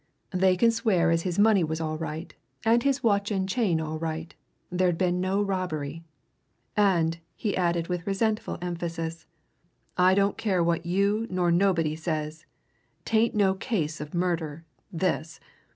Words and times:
They 0.31 0.57
can 0.57 0.71
swear 0.71 1.11
as 1.11 1.21
his 1.21 1.37
money 1.37 1.63
was 1.63 1.79
all 1.79 1.95
right 1.95 2.33
and 2.65 2.81
his 2.81 3.03
watch 3.03 3.29
and 3.29 3.47
chain 3.47 3.79
all 3.79 3.99
right 3.99 4.33
there'd 4.71 4.97
been 4.97 5.21
no 5.21 5.43
robbery. 5.43 6.03
And," 6.75 7.19
he 7.35 7.55
added 7.55 7.87
with 7.87 8.07
resentful 8.07 8.57
emphasis, 8.63 9.27
"I 9.99 10.15
don't 10.15 10.39
care 10.39 10.63
what 10.63 10.87
you 10.87 11.27
nor 11.29 11.51
nobody 11.51 11.95
says! 11.95 12.47
'tain't 13.05 13.35
no 13.35 13.53
case 13.53 14.01
of 14.01 14.15
murder, 14.15 14.65
this! 14.91 15.39